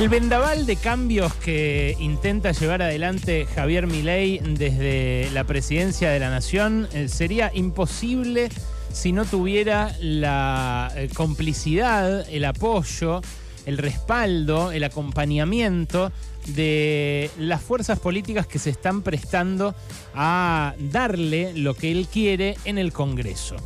[0.00, 6.30] El vendaval de cambios que intenta llevar adelante Javier Milei desde la presidencia de la
[6.30, 8.48] Nación eh, sería imposible
[8.90, 13.20] si no tuviera la eh, complicidad, el apoyo,
[13.66, 16.12] el respaldo, el acompañamiento
[16.46, 19.74] de las fuerzas políticas que se están prestando
[20.14, 23.56] a darle lo que él quiere en el Congreso.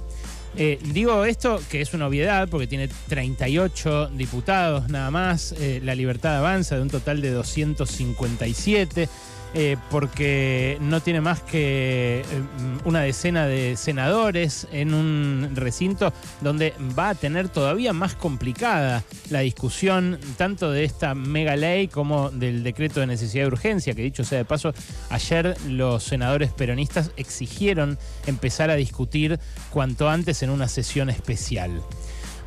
[0.56, 5.96] Eh, digo esto que es una obviedad porque tiene 38 diputados nada más, eh, la
[5.96, 9.09] libertad avanza de un total de 257.
[9.56, 12.24] Eh, porque no tiene más que eh,
[12.84, 19.40] una decena de senadores en un recinto donde va a tener todavía más complicada la
[19.40, 24.24] discusión tanto de esta mega ley como del decreto de necesidad de urgencia, que dicho
[24.24, 24.74] sea de paso,
[25.10, 29.38] ayer los senadores peronistas exigieron empezar a discutir
[29.70, 31.80] cuanto antes en una sesión especial.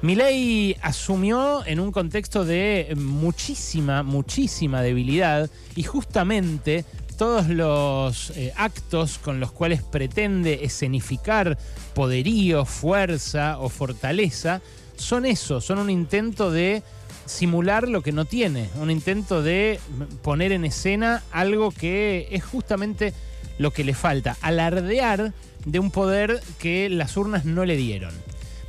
[0.02, 6.86] Milei asumió en un contexto de muchísima, muchísima debilidad y justamente
[7.17, 11.58] todos los eh, actos con los cuales pretende escenificar
[11.95, 14.62] poderío, fuerza o fortaleza
[14.98, 16.84] son eso, son un intento de
[17.26, 19.80] simular lo que no tiene, un intento de
[20.22, 23.14] poner en escena algo que es justamente
[23.58, 25.34] lo que le falta, alardear
[25.66, 28.14] de un poder que las urnas no le dieron.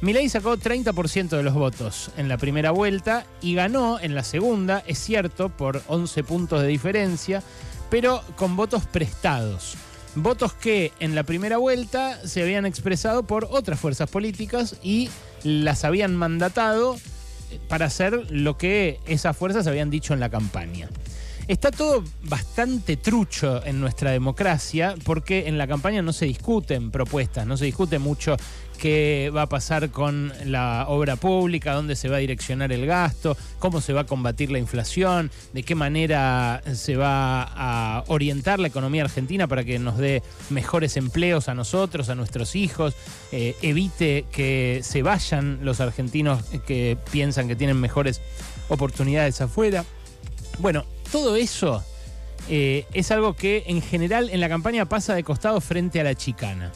[0.01, 4.85] Milei sacó 30% de los votos en la primera vuelta y ganó en la segunda,
[4.87, 7.43] es cierto, por 11 puntos de diferencia,
[7.91, 9.75] pero con votos prestados.
[10.15, 15.11] Votos que en la primera vuelta se habían expresado por otras fuerzas políticas y
[15.43, 16.97] las habían mandatado
[17.69, 20.89] para hacer lo que esas fuerzas habían dicho en la campaña.
[21.49, 27.47] Está todo bastante trucho en nuestra democracia porque en la campaña no se discuten propuestas,
[27.47, 28.37] no se discute mucho
[28.79, 33.35] qué va a pasar con la obra pública, dónde se va a direccionar el gasto,
[33.61, 38.69] cómo se va a combatir la inflación, de qué manera se va a orientar la
[38.69, 42.95] economía argentina para que nos dé mejores empleos a nosotros, a nuestros hijos,
[43.33, 48.21] eh, evite que se vayan los argentinos que piensan que tienen mejores
[48.69, 49.87] oportunidades afuera.
[50.59, 51.83] Bueno, todo eso
[52.49, 56.15] eh, es algo que en general en la campaña pasa de costado frente a la
[56.15, 56.73] chicana.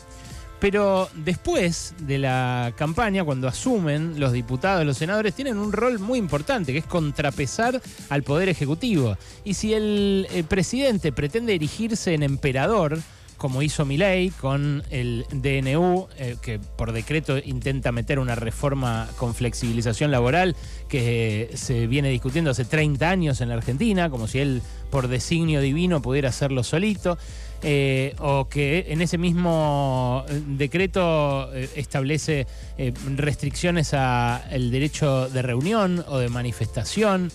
[0.61, 6.21] Pero después de la campaña, cuando asumen los diputados, los senadores, tienen un rol muy
[6.21, 9.17] importante, que es contrapesar al Poder Ejecutivo.
[9.43, 13.01] Y si el, el presidente pretende erigirse en emperador,
[13.43, 19.35] como hizo Milei con el DNU, eh, que por decreto intenta meter una reforma con
[19.35, 20.55] flexibilización laboral
[20.89, 25.61] que se viene discutiendo hace 30 años en la Argentina, como si él por designio
[25.61, 27.19] divino pudiera hacerlo solito.
[27.65, 32.47] Eh, o que en ese mismo eh, decreto establece
[33.17, 37.31] restricciones al derecho de reunión o de manifestación,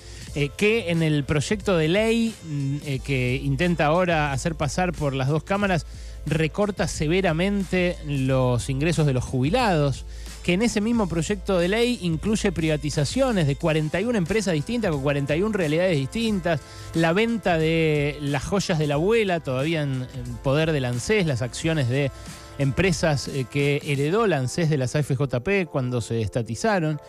[0.57, 5.43] que en el proyecto de ley mm, que intenta ahora hacer pasar por las dos
[5.43, 5.85] cámaras
[6.27, 10.05] recorta severamente los ingresos de los jubilados,
[10.43, 15.51] que en ese mismo proyecto de ley incluye privatizaciones de 41 empresas distintas con 41
[15.57, 16.59] realidades distintas,
[16.93, 20.05] la venta de las joyas de la abuela, todavía en,
[20.43, 22.11] poder de ANSES, las acciones de
[22.59, 26.99] empresas eh, que heredó la ANSES de las AFJP cuando se estatizaron.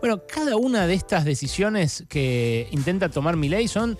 [0.00, 3.98] Bueno, cada una de estas decisiones que intenta tomar mi ley son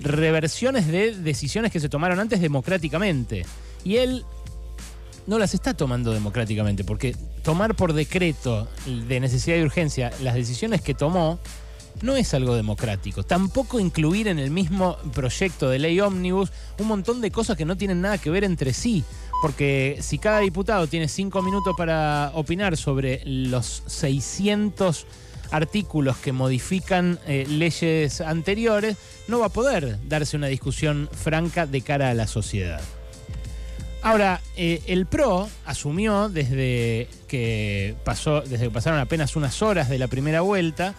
[0.00, 3.46] reversiones de decisiones que se tomaron antes democráticamente.
[3.84, 4.24] Y él
[5.26, 10.82] no las está tomando democráticamente, porque tomar por decreto de necesidad y urgencia las decisiones
[10.82, 11.38] que tomó
[12.02, 13.22] no es algo democrático.
[13.22, 17.76] Tampoco incluir en el mismo proyecto de ley ómnibus un montón de cosas que no
[17.76, 19.04] tienen nada que ver entre sí.
[19.42, 25.04] Porque si cada diputado tiene cinco minutos para opinar sobre los 600
[25.50, 31.82] artículos que modifican eh, leyes anteriores, no va a poder darse una discusión franca de
[31.82, 32.80] cara a la sociedad.
[34.02, 39.98] Ahora, eh, el PRO asumió desde que pasó, desde que pasaron apenas unas horas de
[39.98, 40.94] la primera vuelta,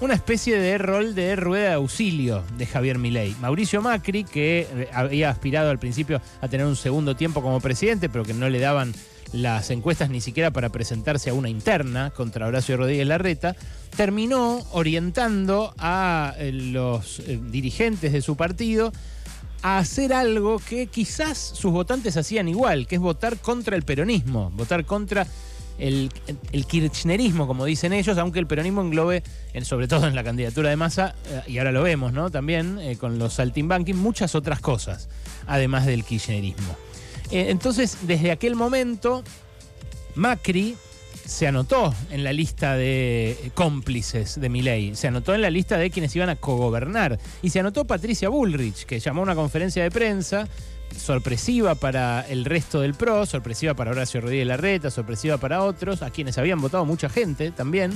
[0.00, 3.36] una especie de rol de rueda de auxilio de Javier Milei.
[3.40, 8.08] Mauricio Macri, que eh, había aspirado al principio a tener un segundo tiempo como presidente,
[8.08, 8.94] pero que no le daban
[9.32, 13.54] las encuestas ni siquiera para presentarse a una interna contra Horacio Rodríguez Larreta,
[13.94, 18.92] terminó orientando a eh, los dirigentes de su partido
[19.62, 24.50] a hacer algo que quizás sus votantes hacían igual, que es votar contra el peronismo,
[24.54, 25.26] votar contra
[25.80, 29.22] el, kirchnerismo, como dicen ellos, aunque el peronismo englobe,
[29.62, 32.30] sobre todo en la candidatura de masa, eh, y ahora lo vemos, ¿no?
[32.30, 35.08] También eh, con los saltimbanking, muchas otras cosas,
[35.46, 36.76] además del kirchnerismo.
[37.30, 39.24] Eh, entonces, desde aquel momento,
[40.14, 40.76] Macri
[41.24, 45.90] se anotó en la lista de cómplices de Milei, se anotó en la lista de
[45.90, 49.90] quienes iban a cogobernar y se anotó Patricia Bullrich, que llamó a una conferencia de
[49.90, 50.48] prensa
[50.96, 56.10] sorpresiva para el resto del PRO, sorpresiva para Horacio Rodríguez Larreta, sorpresiva para otros, a
[56.10, 57.92] quienes habían votado mucha gente también,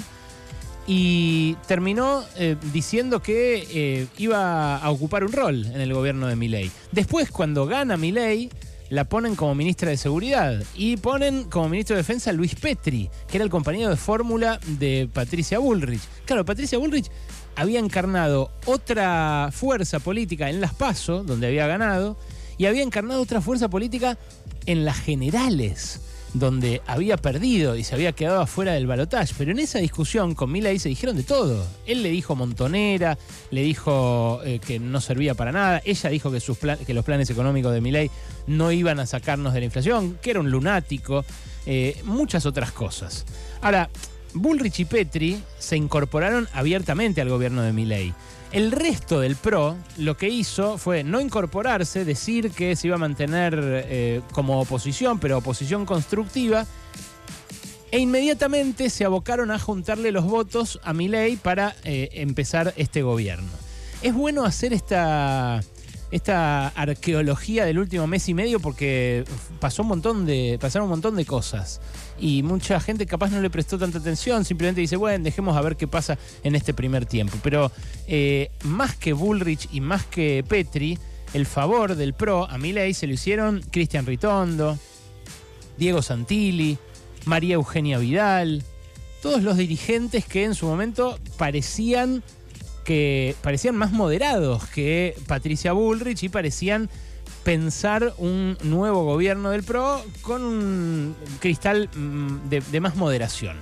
[0.87, 6.37] y terminó eh, diciendo que eh, iba a ocupar un rol en el gobierno de
[6.37, 6.70] Milei.
[6.93, 8.50] Después, cuando gana Milei,
[8.91, 13.11] la ponen como ministra de Seguridad y ponen como ministro de Defensa a Luis Petri,
[13.29, 16.02] que era el compañero de fórmula de Patricia Bullrich.
[16.26, 17.11] Claro, Patricia Bullrich
[17.56, 22.17] había encarnado otra fuerza política en Las Paso, donde había ganado,
[22.59, 24.19] y había encarnado otra fuerza política
[24.67, 26.01] en las generales
[26.35, 29.33] donde había perdido y se había quedado afuera del balotaje.
[29.39, 31.67] Pero en esa discusión con Milei se dijeron de todo.
[31.87, 33.17] Él le dijo montonera,
[33.51, 35.81] le dijo eh, que no servía para nada.
[35.85, 38.11] Ella dijo que, sus que los planes económicos de Milei
[38.49, 41.25] no iban a sacarnos de la inflación, que era un lunático,
[41.67, 43.25] eh, muchas otras cosas.
[43.62, 43.89] Ahora,
[44.35, 48.13] Bullrich y Petri se incorporaron abiertamente al gobierno de Milei.
[48.53, 52.99] El resto del PRO lo que hizo fue no incorporarse, decir que se iba a
[53.01, 56.67] mantener eh, como oposición, pero oposición constructiva,
[57.91, 63.51] e inmediatamente se abocaron a juntarle los votos a Milei para eh, empezar este gobierno.
[64.03, 65.63] Es bueno hacer esta
[66.14, 69.25] esta arqueología del último mes y medio porque
[69.58, 71.81] pasó un montón de, pasaron un montón de cosas.
[72.20, 75.75] Y mucha gente capaz no le prestó tanta atención, simplemente dice, bueno, dejemos a ver
[75.75, 77.37] qué pasa en este primer tiempo.
[77.43, 77.72] Pero
[78.06, 81.00] eh, más que Bullrich y más que Petri,
[81.32, 84.78] el favor del PRO a Milei se lo hicieron Cristian Ritondo,
[85.78, 86.78] Diego Santilli,
[87.25, 88.62] María Eugenia Vidal,
[89.20, 92.22] todos los dirigentes que en su momento parecían
[92.85, 96.89] que parecían más moderados que Patricia Bullrich y parecían
[97.43, 103.57] pensar un nuevo gobierno del PRO con un cristal mm, de, más moderación.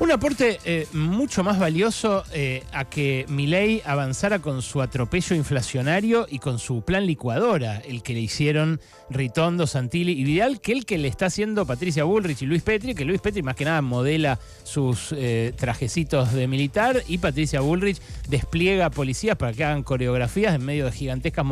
[0.00, 6.26] Un aporte eh, mucho más valioso eh, a que Milei avanzara con su atropello inflacionario
[6.28, 10.84] y con su plan licuadora, el que le hicieron Ritondo, Santilli y Vidal, que el
[10.84, 13.82] que le está haciendo Patricia Bullrich y Luis Petri, que Luis Petri más que nada
[13.82, 20.56] modela sus eh, trajecitos de militar y Patricia Bullrich despliega policías para que hagan coreografías
[20.56, 21.46] en medio de gigantescas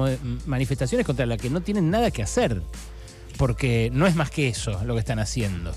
[0.46, 2.60] manifestaciones contra las que no tienen nada que hacer,
[3.38, 5.72] porque no es más que eso lo que están haciendo.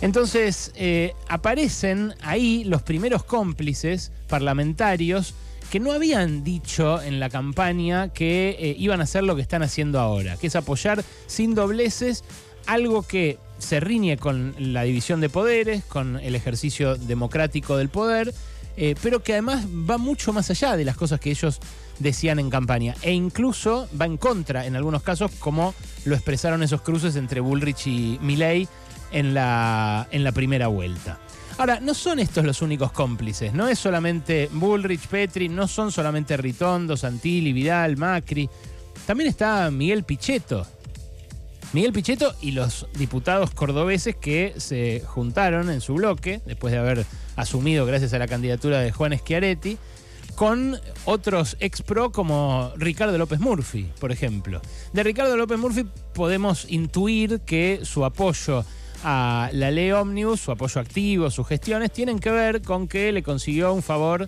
[0.00, 5.34] Entonces eh, aparecen ahí los primeros cómplices parlamentarios
[5.70, 9.62] que no habían dicho en la campaña que eh, iban a hacer lo que están
[9.62, 12.24] haciendo ahora, que es apoyar sin dobleces
[12.66, 18.32] algo que se riñe con la división de poderes, con el ejercicio democrático del poder,
[18.76, 21.58] eh, pero que además va mucho más allá de las cosas que ellos
[21.98, 25.74] decían en campaña, e incluso va en contra en algunos casos, como
[26.04, 28.68] lo expresaron esos cruces entre Bullrich y Milley
[29.12, 31.18] en la, en la primera vuelta.
[31.58, 36.36] Ahora, no son estos los únicos cómplices, no es solamente Bullrich, Petri, no son solamente
[36.36, 38.48] Ritondo, Santilli, Vidal, Macri,
[39.06, 40.66] también está Miguel Pichetto.
[41.72, 47.04] Miguel Pichetto y los diputados cordobeses que se juntaron en su bloque, después de haber
[47.36, 49.78] asumido gracias a la candidatura de Juan Schiaretti,
[50.34, 54.62] con otros ex pro como Ricardo López Murphy, por ejemplo.
[54.92, 55.84] De Ricardo López Murphy
[56.14, 58.64] podemos intuir que su apoyo
[59.04, 63.22] a la ley Omnibus, su apoyo activo, sus gestiones, tienen que ver con que le
[63.22, 64.26] consiguió un favor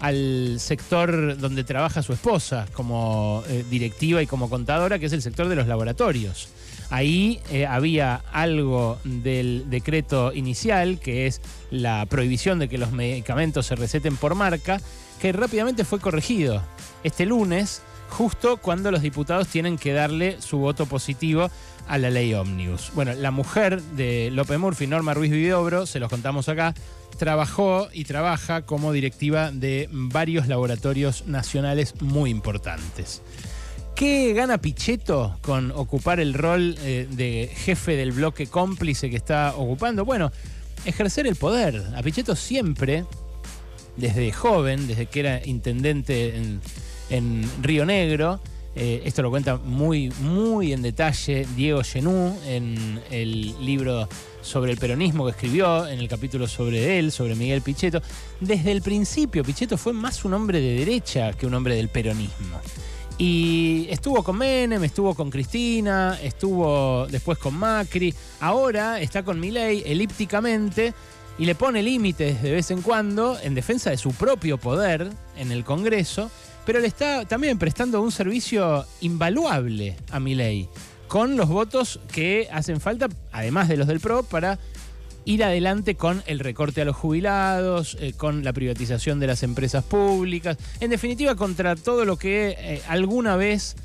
[0.00, 5.22] al sector donde trabaja su esposa como eh, directiva y como contadora, que es el
[5.22, 6.48] sector de los laboratorios.
[6.90, 13.66] Ahí eh, había algo del decreto inicial, que es la prohibición de que los medicamentos
[13.66, 14.80] se receten por marca,
[15.20, 16.62] que rápidamente fue corregido.
[17.02, 21.50] Este lunes justo cuando los diputados tienen que darle su voto positivo
[21.88, 22.92] a la ley Omnibus.
[22.94, 26.74] Bueno, la mujer de López Murphy, Norma Ruiz Viviobro, se los contamos acá,
[27.18, 33.22] trabajó y trabaja como directiva de varios laboratorios nacionales muy importantes.
[33.94, 39.54] ¿Qué gana Pichetto con ocupar el rol eh, de jefe del bloque cómplice que está
[39.56, 40.04] ocupando?
[40.04, 40.32] Bueno,
[40.84, 41.80] ejercer el poder.
[41.94, 43.04] A Pichetto siempre,
[43.96, 46.60] desde joven, desde que era intendente en
[47.10, 48.40] en Río Negro.
[48.76, 54.08] Eh, esto lo cuenta muy, muy en detalle Diego Genú en el libro
[54.42, 58.02] sobre el peronismo que escribió, en el capítulo sobre él, sobre Miguel Pichetto.
[58.40, 62.60] Desde el principio, Pichetto fue más un hombre de derecha que un hombre del peronismo.
[63.16, 69.84] Y estuvo con Menem, estuvo con Cristina, estuvo después con Macri, ahora está con Milei
[69.86, 70.92] elípticamente
[71.38, 75.52] y le pone límites de vez en cuando en defensa de su propio poder en
[75.52, 76.28] el Congreso
[76.64, 80.68] pero le está también prestando un servicio invaluable a Milei,
[81.08, 84.58] con los votos que hacen falta, además de los del PRO, para
[85.24, 89.84] ir adelante con el recorte a los jubilados, eh, con la privatización de las empresas
[89.84, 93.76] públicas, en definitiva contra todo lo que eh, alguna vez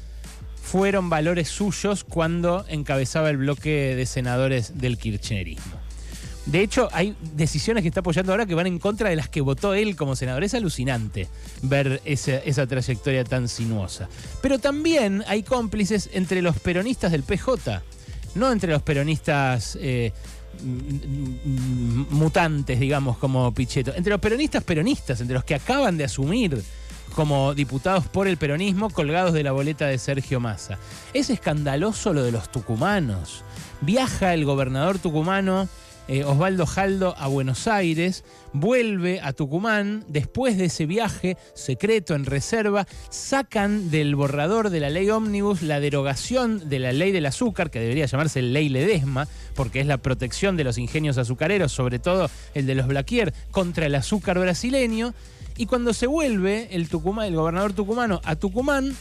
[0.62, 5.79] fueron valores suyos cuando encabezaba el bloque de senadores del kirchnerismo.
[6.52, 9.40] De hecho, hay decisiones que está apoyando ahora que van en contra de las que
[9.40, 10.44] votó él como senador.
[10.44, 11.28] Es alucinante
[11.62, 14.10] ver esa, trayectoria tan sinuosa.
[14.42, 17.84] Pero también hay cómplices entre los peronistas del PJ,
[18.34, 20.12] no entre los peronistas eh,
[22.10, 26.64] mutantes, digamos, como Pichetto, entre los peronistas peronistas, entre los que acaban de asumir
[27.14, 30.80] como diputados por el peronismo colgados de la boleta de Sergio Massa.
[31.14, 33.44] Es escandaloso lo de los tucumanos.
[33.82, 35.70] Viaja el gobernador tucumano
[36.10, 42.26] eh, Osvaldo Jaldo a Buenos Aires, vuelve a Tucumán, después de ese viaje secreto en
[42.26, 47.70] reserva, sacan del borrador de la ley ómnibus la derogación de la ley del azúcar,
[47.70, 52.28] que debería llamarse ley Ledesma, porque es la protección de los ingenios azucareros, sobre todo
[52.56, 55.14] el de los Blaquier, contra el azúcar brasileño.
[55.58, 58.96] Y cuando se vuelve el, Tucumán, el gobernador tucumano a Tucumán,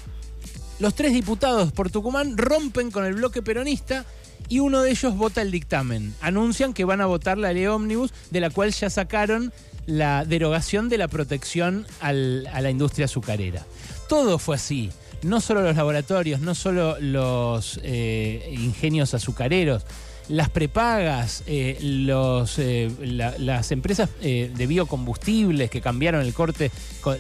[0.79, 4.05] los tres diputados por Tucumán rompen con el bloque peronista
[4.49, 6.15] y uno de ellos vota el dictamen.
[6.21, 9.53] Anuncian que van a votar la ley ómnibus, de la cual ya sacaron
[9.87, 13.67] la derogación de la protección a la industria azucarera.
[14.09, 14.91] Todo fue así.
[15.23, 19.85] No solo los laboratorios, no solo los eh, ingenios azucareros,
[20.29, 26.71] las prepagas, eh, los, eh, las empresas de biocombustibles que cambiaron el corte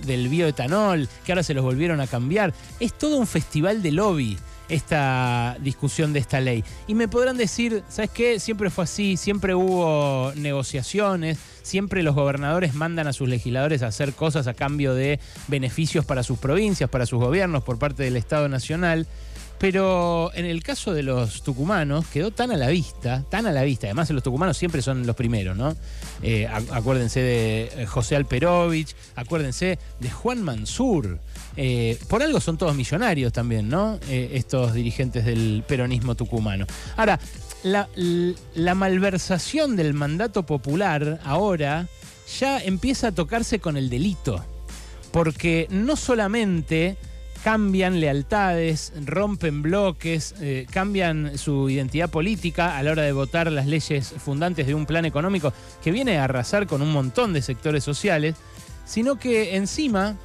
[0.05, 2.53] del bioetanol, que ahora se los volvieron a cambiar.
[2.81, 4.39] Es todo un festival de lobby
[4.69, 6.63] esta discusión de esta ley.
[6.87, 8.39] Y me podrán decir, ¿sabes qué?
[8.39, 14.13] Siempre fue así, siempre hubo negociaciones, siempre los gobernadores mandan a sus legisladores a hacer
[14.13, 18.49] cosas a cambio de beneficios para sus provincias, para sus gobiernos por parte del Estado
[18.49, 19.07] Nacional.
[19.59, 23.63] Pero en el caso de los tucumanos quedó tan a la vista, tan a la
[23.63, 23.89] vista.
[23.89, 25.77] Además, los tucumanos siempre son los primeros, ¿no?
[26.23, 31.19] Eh, acuérdense de eh, José Alperovich, acuérdense de Juan Mansur.
[31.57, 33.99] Eh, por algo son todos millonarios también, ¿no?
[34.09, 36.67] estos dirigentes del peronismo tucumano.
[36.97, 37.19] Ahora,
[37.65, 37.89] la,
[38.55, 41.89] la malversación del mandato popular ahora
[42.39, 44.45] ya empieza a tocarse con el delito.
[45.11, 46.97] Porque no solamente
[47.49, 53.67] cambian lealtades, rompen bloques, eh, cambian su identidad política a la hora de votar las
[53.67, 57.83] leyes fundantes de un plan económico que viene a arrasar con un montón de sectores
[57.83, 58.35] sociales,
[58.85, 60.19] sino que encima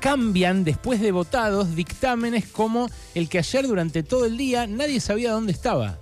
[0.00, 5.30] cambian después de votados dictámenes como el que ayer durante todo el día nadie sabía
[5.30, 6.00] dónde estaba.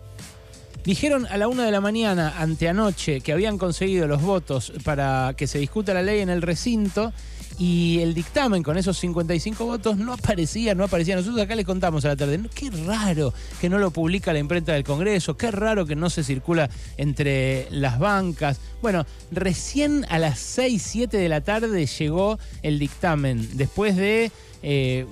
[0.84, 5.46] Dijeron a la una de la mañana, anteanoche, que habían conseguido los votos para que
[5.46, 7.12] se discuta la ley en el recinto
[7.56, 11.14] y el dictamen con esos 55 votos no aparecía, no aparecía.
[11.14, 14.72] Nosotros acá les contamos a la tarde, qué raro que no lo publica la imprenta
[14.72, 18.58] del Congreso, qué raro que no se circula entre las bancas.
[18.80, 25.06] Bueno, recién a las 6, 7 de la tarde llegó el dictamen, después de eh,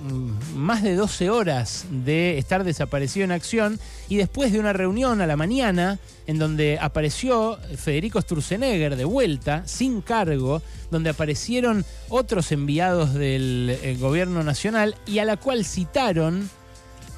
[0.55, 5.27] más de 12 horas de estar desaparecido en acción y después de una reunión a
[5.27, 13.13] la mañana en donde apareció Federico Sturzenegger de vuelta, sin cargo, donde aparecieron otros enviados
[13.13, 16.49] del eh, gobierno nacional y a la cual citaron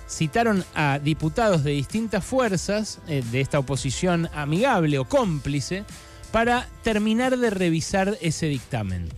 [0.10, 5.86] citaron a diputados de distintas fuerzas eh, de esta oposición amigable o cómplice
[6.32, 9.10] para terminar de revisar ese dictamen.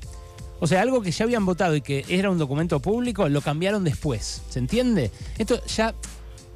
[0.59, 3.83] O sea, algo que ya habían votado y que era un documento público, lo cambiaron
[3.83, 4.41] después.
[4.49, 5.11] ¿Se entiende?
[5.37, 5.93] Esto ya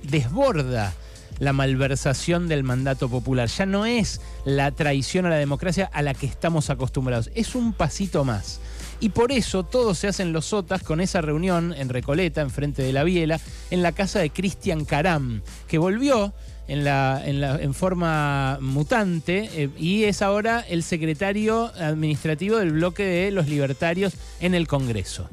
[0.03, 0.93] desborda
[1.39, 3.47] la malversación del mandato popular.
[3.47, 7.29] Ya no es la traición a la democracia a la que estamos acostumbrados.
[7.33, 8.59] Es un pasito más.
[9.01, 12.91] Y por eso todos se hacen los sotas con esa reunión en Recoleta, enfrente de
[12.91, 13.39] la Biela,
[13.71, 16.33] en la casa de Cristian Caram, que volvió
[16.69, 23.31] en, la, en, forma mutante eh, y es ahora el secretario administrativo del bloque de
[23.31, 25.27] los libertarios en el Congreso.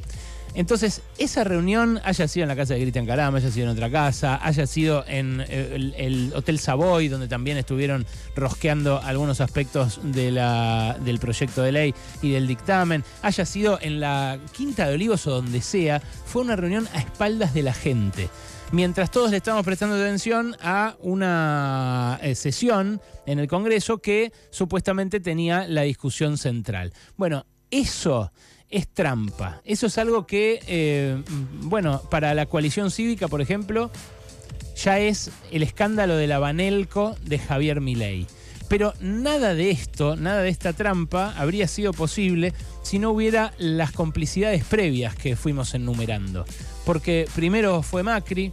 [0.55, 3.91] Entonces, esa reunión haya sido en la casa de Cristian Caramba, haya sido en otra
[3.91, 10.33] casa, haya sido en eh, el, Hotel Savoy, donde también estuvieron rosqueando algunos aspectos de
[11.05, 15.31] del proyecto de ley y del dictamen, haya sido en la Quinta de Olivos o
[15.31, 18.31] donde sea, fue una reunión a espaldas de la gente
[18.73, 25.21] mientras todos le estamos prestando atención a una eh, sesión en el Congreso que supuestamente
[25.21, 26.93] tenía la discusión central.
[27.17, 28.33] Bueno, eso
[28.69, 29.61] es trampa.
[29.65, 31.23] Eso es algo que, eh,
[31.63, 33.91] bueno, para la coalición cívica, por ejemplo,
[34.77, 38.27] ya es el escándalo de la Banelco de Javier Milei.
[38.69, 43.93] Pero nada de esto, nada de esta trampa habría sido posible si no hubiera las
[43.93, 46.45] complicidades previas que fuimos enumerando.
[46.85, 48.53] Porque primero fue Macri,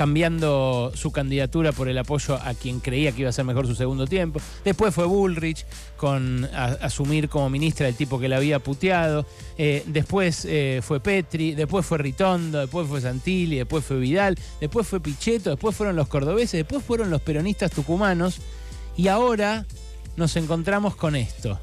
[0.00, 3.74] cambiando su candidatura por el apoyo a quien creía que iba a ser mejor su
[3.74, 4.40] segundo tiempo.
[4.64, 5.66] Después fue Bullrich
[5.98, 6.48] con
[6.80, 9.26] asumir como ministra el tipo que la había puteado.
[9.58, 14.86] Eh, después eh, fue Petri, después fue Ritondo, después fue Santilli, después fue Vidal, después
[14.86, 18.40] fue Pichetto, después fueron los cordobeses, después fueron los peronistas tucumanos.
[18.96, 19.66] Y ahora
[20.16, 21.58] nos encontramos con esto.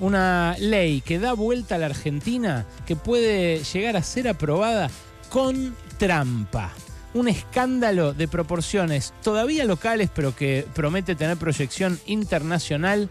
[0.00, 4.90] Una ley que da vuelta a la Argentina que puede llegar a ser aprobada
[5.30, 6.72] con trampa
[7.14, 13.08] un escándalo de proporciones todavía locales, pero que promete tener proyección internacional,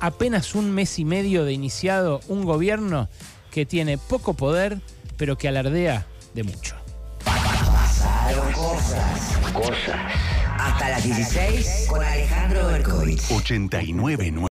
[0.00, 3.08] apenas un mes y medio de iniciado un gobierno
[3.50, 4.80] que tiene poco poder,
[5.16, 6.76] pero que alardea de mucho.
[8.54, 10.35] Cosas, cosas.
[10.66, 13.30] Hasta las 16 con Alejandro Berkovich.
[13.30, 14.32] 89